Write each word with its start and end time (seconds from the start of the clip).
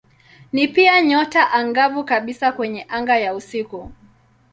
Ni 0.53 0.67
pia 0.67 1.01
nyota 1.01 1.51
angavu 1.51 2.03
kabisa 2.03 2.51
kwenye 2.51 2.85
anga 2.89 3.17
ya 3.19 3.35
usiku. 3.35 3.91